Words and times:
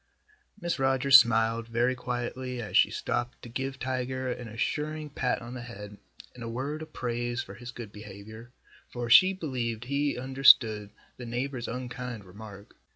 Mrs. 0.59 0.79
Rogers 0.79 1.19
smiled 1.19 1.67
very 1.67 1.93
quietly 1.93 2.59
as 2.59 2.75
she 2.75 2.89
stopped 2.89 3.39
to 3.43 3.49
give 3.49 3.77
Tiger 3.77 4.31
an 4.31 4.47
assuring 4.47 5.11
pat 5.11 5.43
on 5.43 5.53
the 5.53 5.61
head 5.61 5.99
and 6.33 6.43
a 6.43 6.49
word 6.49 6.81
of 6.81 6.91
praise 6.91 7.43
for 7.43 7.53
his 7.53 7.69
good 7.69 7.91
behavior, 7.91 8.51
for 8.89 9.11
she 9.11 9.31
believed 9.31 9.83
he 9.83 10.17
understood 10.17 10.89
the 11.17 11.25
neighbor's 11.27 11.67
unkind 11.67 12.25
remark. 12.25 12.73